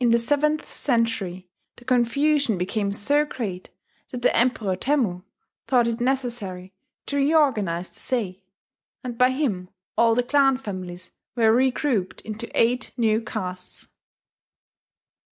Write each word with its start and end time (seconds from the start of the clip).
In 0.00 0.10
the 0.10 0.18
seventh 0.18 0.74
century 0.74 1.46
the 1.76 1.84
confusion 1.84 2.58
became 2.58 2.90
so 2.90 3.24
great 3.24 3.70
that 4.10 4.22
the 4.22 4.36
Emperor 4.36 4.74
Temmu 4.74 5.22
thought 5.68 5.86
it 5.86 6.00
necessary 6.00 6.72
to 7.06 7.18
reorganize 7.18 7.88
the 7.88 8.00
sei; 8.00 8.42
and 9.04 9.16
by 9.16 9.30
him 9.30 9.70
all 9.96 10.16
the 10.16 10.24
clan 10.24 10.56
families 10.56 11.12
were 11.36 11.52
regrouped 11.54 12.20
into 12.22 12.50
eight 12.60 12.90
new 12.96 13.20
castes. 13.20 13.86